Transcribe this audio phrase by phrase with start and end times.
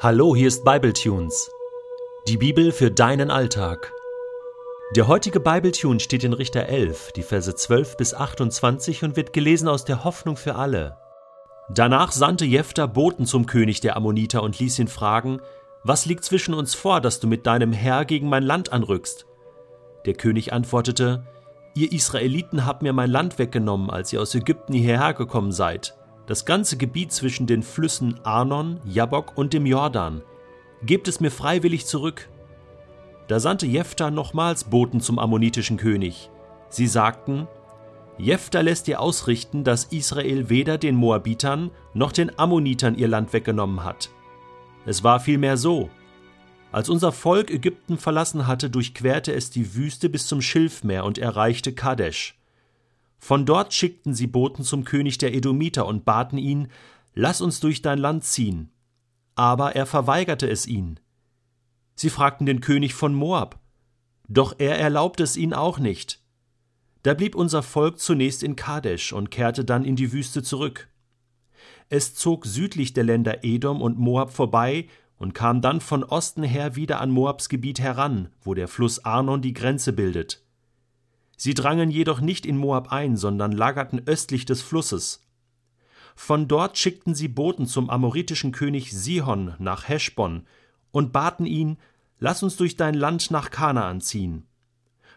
[0.00, 1.50] Hallo, hier ist Bibletunes.
[2.28, 3.92] Die Bibel für deinen Alltag.
[4.94, 9.66] Der heutige Bibletune steht in Richter 11, die Verse 12 bis 28 und wird gelesen
[9.66, 10.96] aus der Hoffnung für alle.
[11.68, 15.40] Danach sandte Jephthah Boten zum König der Ammoniter und ließ ihn fragen:
[15.82, 19.26] Was liegt zwischen uns vor, dass du mit deinem Herr gegen mein Land anrückst?
[20.06, 21.26] Der König antwortete:
[21.74, 25.97] Ihr Israeliten habt mir mein Land weggenommen, als ihr aus Ägypten hierher gekommen seid
[26.28, 30.20] das ganze Gebiet zwischen den Flüssen Arnon, Jabok und dem Jordan.
[30.82, 32.28] Gebt es mir freiwillig zurück.
[33.28, 36.28] Da sandte Jephthah nochmals Boten zum ammonitischen König.
[36.68, 37.48] Sie sagten:
[38.18, 43.82] Jephthah lässt dir ausrichten, dass Israel weder den Moabitern noch den Ammonitern ihr Land weggenommen
[43.82, 44.10] hat.
[44.84, 45.88] Es war vielmehr so:
[46.72, 51.72] Als unser Volk Ägypten verlassen hatte, durchquerte es die Wüste bis zum Schilfmeer und erreichte
[51.72, 52.37] Kadesh.
[53.18, 56.68] Von dort schickten sie Boten zum König der Edomiter und baten ihn,
[57.14, 58.70] Lass uns durch dein Land ziehen.
[59.34, 61.00] Aber er verweigerte es ihnen.
[61.96, 63.58] Sie fragten den König von Moab,
[64.28, 66.20] doch er erlaubte es ihnen auch nicht.
[67.02, 70.88] Da blieb unser Volk zunächst in Kadesh und kehrte dann in die Wüste zurück.
[71.88, 76.76] Es zog südlich der Länder Edom und Moab vorbei und kam dann von Osten her
[76.76, 80.44] wieder an Moabs Gebiet heran, wo der Fluss Arnon die Grenze bildet.
[81.38, 85.22] Sie drangen jedoch nicht in Moab ein, sondern lagerten östlich des Flusses.
[86.16, 90.46] Von dort schickten sie Boten zum amoritischen König Sihon nach Heschbon
[90.90, 91.78] und baten ihn,
[92.18, 94.42] Lass uns durch dein Land nach Kanaan ziehen.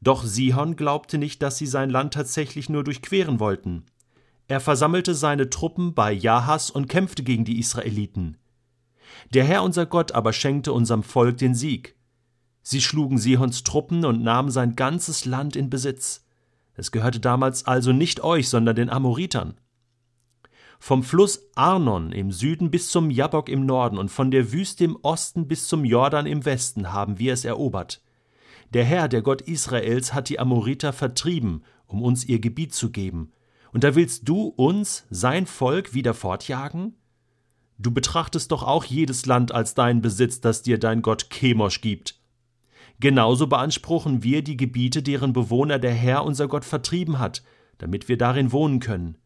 [0.00, 3.84] Doch Sihon glaubte nicht, dass sie sein Land tatsächlich nur durchqueren wollten.
[4.46, 8.36] Er versammelte seine Truppen bei Jahas und kämpfte gegen die Israeliten.
[9.32, 11.96] Der Herr unser Gott aber schenkte unserem Volk den Sieg.
[12.66, 16.24] Sie schlugen Sihons Truppen und nahmen sein ganzes Land in Besitz.
[16.76, 19.54] Es gehörte damals also nicht euch, sondern den Amoritern.
[20.78, 24.96] Vom Fluss Arnon im Süden bis zum Jabok im Norden und von der Wüste im
[25.02, 28.02] Osten bis zum Jordan im Westen haben wir es erobert.
[28.72, 33.30] Der Herr, der Gott Israels, hat die Amoriter vertrieben, um uns ihr Gebiet zu geben.
[33.72, 36.94] Und da willst du uns, sein Volk, wieder fortjagen?
[37.78, 42.23] Du betrachtest doch auch jedes Land als dein Besitz, das dir dein Gott Chemosh gibt.
[43.00, 47.42] Genauso beanspruchen wir die Gebiete, deren Bewohner der Herr unser Gott vertrieben hat,
[47.78, 49.18] damit wir darin wohnen können.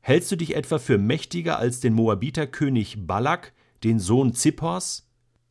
[0.00, 3.52] Hältst du dich etwa für mächtiger als den Moabiterkönig Balak,
[3.84, 5.08] den Sohn Zippors?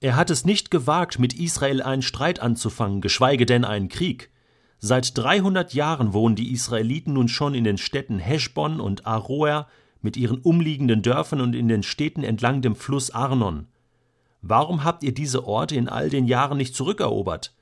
[0.00, 4.30] Er hat es nicht gewagt, mit Israel einen Streit anzufangen, geschweige denn einen Krieg.
[4.78, 9.68] Seit 300 Jahren wohnen die Israeliten nun schon in den Städten Heschbon und Aroer
[10.00, 13.66] mit ihren umliegenden Dörfern und in den Städten entlang dem Fluss Arnon.
[14.42, 17.54] Warum habt ihr diese Orte in all den Jahren nicht zurückerobert?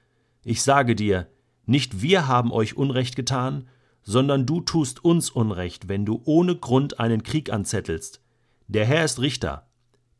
[0.44, 1.28] Ich sage dir,
[1.66, 3.69] nicht wir haben euch Unrecht getan,
[4.03, 8.22] sondern du tust uns Unrecht, wenn du ohne Grund einen Krieg anzettelst.
[8.69, 9.69] Der Herr ist Richter.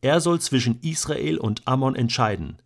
[0.01, 2.59] Er soll zwischen Israel und Ammon entscheiden.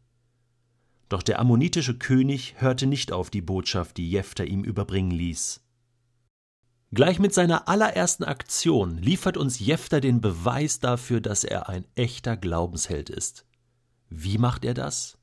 [1.09, 5.61] Doch der ammonitische König hörte nicht auf die Botschaft, die Jephthah ihm überbringen ließ.
[6.95, 12.37] Gleich mit seiner allerersten Aktion liefert uns Jephthah den Beweis dafür, dass er ein echter
[12.37, 13.47] Glaubensheld ist.
[14.15, 15.19] Wie macht er das?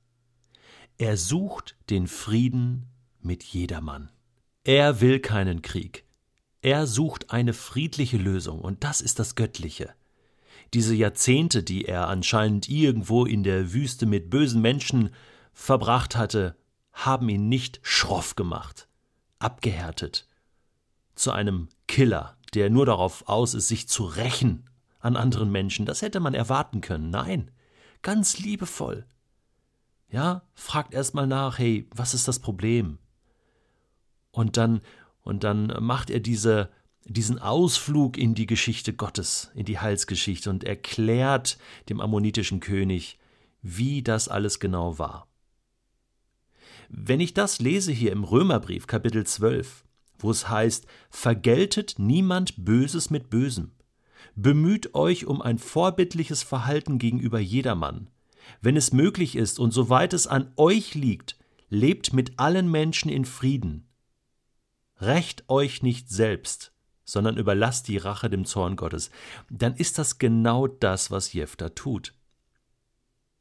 [0.97, 2.87] Er sucht den Frieden
[3.21, 4.11] mit jedermann.
[4.63, 6.05] Er will keinen Krieg.
[6.61, 9.93] Er sucht eine friedliche Lösung, und das ist das Göttliche.
[10.73, 15.11] Diese Jahrzehnte, die er anscheinend irgendwo in der Wüste mit bösen Menschen
[15.53, 16.57] verbracht hatte,
[16.91, 18.87] haben ihn nicht schroff gemacht,
[19.39, 20.27] abgehärtet,
[21.15, 24.69] zu einem Killer, der nur darauf aus ist, sich zu rächen
[24.99, 25.85] an anderen Menschen.
[25.85, 27.09] Das hätte man erwarten können.
[27.09, 27.51] Nein,
[28.01, 29.05] ganz liebevoll.
[30.09, 32.97] Ja, fragt erstmal nach, hey, was ist das Problem?
[34.31, 34.81] Und dann,
[35.21, 36.69] und dann macht er diese,
[37.05, 41.57] diesen Ausflug in die Geschichte Gottes, in die Heilsgeschichte und erklärt
[41.89, 43.19] dem ammonitischen König,
[43.61, 45.27] wie das alles genau war.
[46.89, 49.83] Wenn ich das lese hier im Römerbrief Kapitel 12,
[50.17, 53.71] wo es heißt, vergeltet niemand Böses mit Bösem,
[54.35, 58.09] Bemüht euch um ein vorbildliches Verhalten gegenüber jedermann.
[58.61, 61.37] Wenn es möglich ist und soweit es an euch liegt,
[61.69, 63.87] lebt mit allen Menschen in Frieden.
[64.99, 66.73] Rächt euch nicht selbst,
[67.05, 69.11] sondern überlasst die Rache dem Zorn Gottes.
[69.49, 72.13] Dann ist das genau das, was Jephthah tut.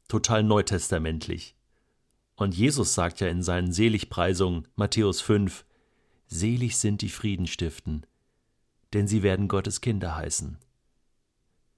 [0.09, 1.55] Total neutestamentlich.
[2.37, 5.65] Und Jesus sagt ja in seinen Seligpreisungen, Matthäus 5,
[6.29, 8.07] Selig sind die Friedenstiften,
[8.93, 10.59] denn sie werden Gottes Kinder heißen.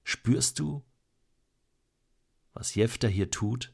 [0.03, 0.83] Spürst du,
[2.53, 3.73] was Jefter hier tut?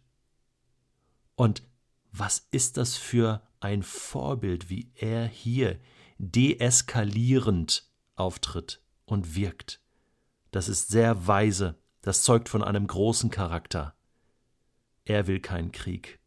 [1.36, 1.64] Und
[2.12, 5.80] was ist das für ein Vorbild, wie er hier
[6.18, 9.82] deeskalierend auftritt und wirkt?
[10.52, 13.96] Das ist sehr weise, das zeugt von einem großen Charakter.
[15.08, 16.20] er will keinen Krieg.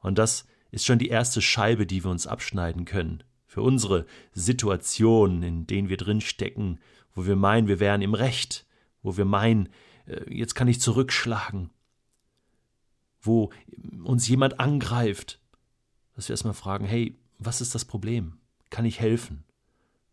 [0.00, 3.22] Und das ist schon die erste Scheibe, die wir uns abschneiden können.
[3.46, 6.80] Für unsere Situation, in denen wir drin stecken,
[7.14, 8.66] wo wir meinen, wir wären im Recht,
[9.04, 9.68] wo wir meinen,
[10.06, 11.70] äh, jetzt kann ich zurückschlagen,
[13.20, 13.50] wo
[14.02, 15.40] uns jemand angreift,
[16.16, 18.38] dass wir erstmal fragen, hey, was ist das Problem?
[18.70, 19.44] Kann ich helfen?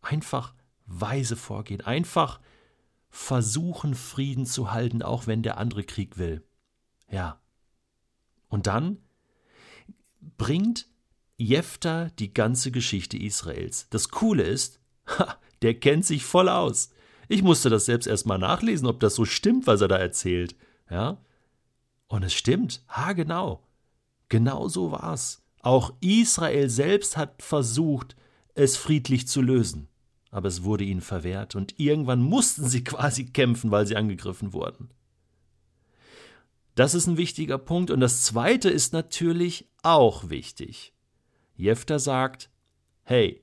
[0.02, 0.54] Einfach
[0.86, 2.40] weise vorgehen, einfach
[3.10, 6.44] versuchen, Frieden zu halten, auch wenn der andere Krieg will.
[7.10, 7.40] Ja.
[8.50, 8.98] Und dann
[10.38, 10.88] bringt
[11.38, 13.88] Jephtha die ganze Geschichte Israels.
[13.90, 16.92] Das Coole ist, ha, der kennt sich voll aus.
[17.32, 20.54] Ich musste das selbst erstmal nachlesen, ob das so stimmt, was er da erzählt.
[20.90, 21.18] Ja?
[22.08, 23.66] Und es stimmt, ha genau.
[24.28, 25.42] Genau so war's.
[25.62, 28.18] Auch Israel selbst hat versucht,
[28.54, 29.88] es friedlich zu lösen.
[30.30, 34.90] Aber es wurde ihnen verwehrt und irgendwann mussten sie quasi kämpfen, weil sie angegriffen wurden.
[36.76, 37.92] Das ist ein wichtiger Punkt.
[37.92, 40.94] Und das zweite ist natürlich auch wichtig.
[41.56, 42.50] Jephtha sagt:
[43.04, 43.42] Hey,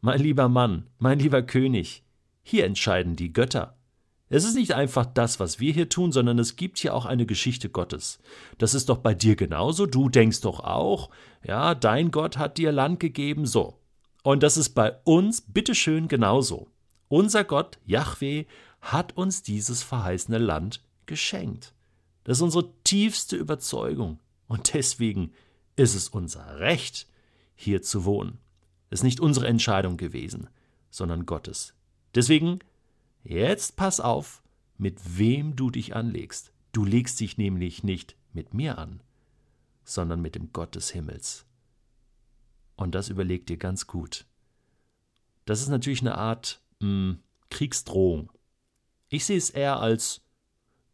[0.00, 2.04] mein lieber Mann, mein lieber König,
[2.48, 3.76] hier entscheiden die Götter.
[4.28, 7.26] Es ist nicht einfach das, was wir hier tun, sondern es gibt hier auch eine
[7.26, 8.20] Geschichte Gottes.
[8.58, 11.10] Das ist doch bei dir genauso, du denkst doch auch,
[11.44, 13.80] ja, dein Gott hat dir Land gegeben, so.
[14.22, 16.68] Und das ist bei uns bitteschön genauso.
[17.08, 18.44] Unser Gott, Yahweh,
[18.80, 21.74] hat uns dieses verheißene Land geschenkt.
[22.22, 24.20] Das ist unsere tiefste Überzeugung.
[24.46, 25.32] Und deswegen
[25.74, 27.08] ist es unser Recht,
[27.56, 28.38] hier zu wohnen.
[28.90, 30.48] Es ist nicht unsere Entscheidung gewesen,
[30.90, 31.75] sondern Gottes.
[32.16, 32.60] Deswegen,
[33.22, 34.42] jetzt pass auf,
[34.78, 36.50] mit wem du dich anlegst.
[36.72, 39.02] Du legst dich nämlich nicht mit mir an,
[39.84, 41.44] sondern mit dem Gott des Himmels.
[42.74, 44.24] Und das überleg dir ganz gut.
[45.44, 47.18] Das ist natürlich eine Art mh, hm,
[47.50, 48.32] Kriegsdrohung.
[49.08, 50.22] Ich sehe es eher als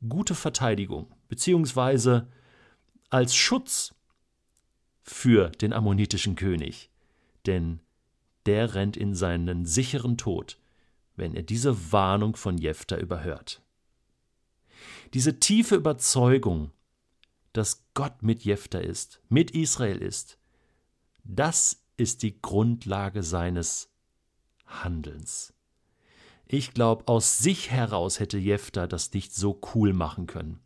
[0.09, 2.29] gute Verteidigung beziehungsweise
[3.11, 3.95] als Schutz
[5.03, 6.91] für den ammonitischen König,
[7.47, 7.81] denn
[8.47, 10.59] der rennt in seinen sicheren Tod,
[11.23, 13.63] wenn er diese Warnung von Jephthah überhört.
[15.15, 16.73] Diese tiefe Überzeugung,
[17.53, 20.37] dass Gott mit Jephthah ist, mit Israel ist,
[21.23, 23.89] das ist die Grundlage seines
[24.67, 25.55] Handelns.
[26.45, 30.59] Ich glaube, aus sich heraus hätte Jephthah das nicht so cool machen können.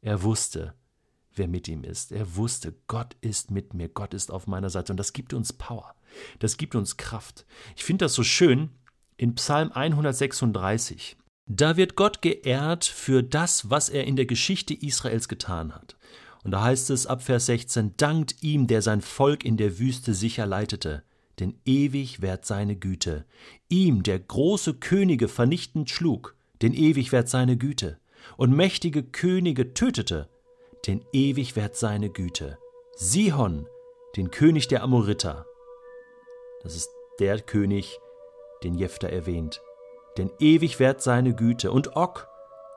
[0.00, 0.74] Er wusste,
[1.32, 2.10] wer mit ihm ist.
[2.10, 4.92] Er wusste, Gott ist mit mir, Gott ist auf meiner Seite.
[4.92, 5.94] Und das gibt uns Power.
[6.40, 7.46] Das gibt uns Kraft.
[7.76, 8.70] Ich finde das so schön
[9.16, 11.16] in Psalm 136.
[11.48, 15.96] Da wird Gott geehrt für das, was er in der Geschichte Israels getan hat.
[16.44, 20.14] Und da heißt es ab Vers 16, dankt ihm, der sein Volk in der Wüste
[20.14, 21.02] sicher leitete,
[21.40, 23.24] denn ewig währt seine Güte.
[23.68, 27.98] Ihm, der große Könige vernichtend schlug, denn ewig währt seine Güte
[28.36, 30.28] und mächtige Könige tötete,
[30.86, 32.58] denn ewig währt seine Güte.
[32.96, 33.66] Sihon,
[34.16, 35.46] den König der Amoriter.
[36.62, 36.88] Das ist
[37.18, 37.98] der König,
[38.62, 39.62] den Jephthah erwähnt.
[40.16, 41.70] Denn ewig währt seine Güte.
[41.70, 42.26] Und Og,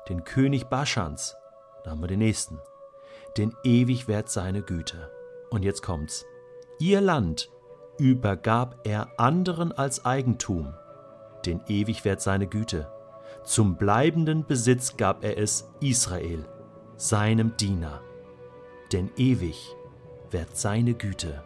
[0.09, 1.35] den König Baschans.
[1.83, 2.59] Da haben wir den nächsten.
[3.37, 5.11] Denn ewig währt seine Güte.
[5.49, 6.25] Und jetzt kommt's.
[6.79, 7.49] Ihr Land
[7.97, 10.73] übergab er anderen als Eigentum.
[11.45, 12.91] Denn ewig währt seine Güte.
[13.43, 16.45] Zum bleibenden Besitz gab er es Israel,
[16.97, 18.01] seinem Diener.
[18.91, 19.75] Denn ewig
[20.31, 21.43] währt seine Güte.